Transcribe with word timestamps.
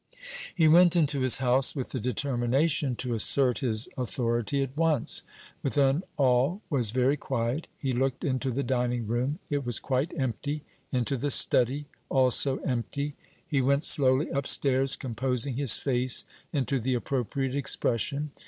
He 0.55 0.67
went 0.67 0.95
into 0.95 1.19
his 1.19 1.37
house 1.37 1.75
with 1.75 1.91
the 1.91 1.99
determination 1.99 2.95
to 2.95 3.13
assert 3.13 3.59
his 3.59 3.87
authority 3.95 4.63
at 4.63 4.75
once. 4.75 5.21
Within 5.61 6.01
all 6.17 6.63
was 6.71 6.89
very 6.89 7.15
quiet. 7.17 7.67
He 7.77 7.93
looked 7.93 8.23
into 8.23 8.49
the 8.49 8.63
dining 8.63 9.05
room 9.05 9.37
it 9.51 9.63
was 9.63 9.79
quite 9.79 10.11
empty; 10.17 10.63
into 10.91 11.17
the 11.17 11.29
study 11.29 11.85
also 12.09 12.57
empty. 12.61 13.13
He 13.47 13.61
went 13.61 13.83
slowly 13.83 14.27
upstairs, 14.29 14.95
composing 14.95 15.53
his 15.57 15.77
face 15.77 16.25
into 16.51 16.79
the 16.79 16.95
appropriate 16.95 17.53
expression. 17.53 18.31